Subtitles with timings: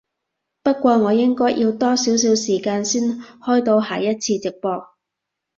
[0.63, 3.03] 不過我應該要多少少時間先
[3.39, 4.71] 開到下一次直播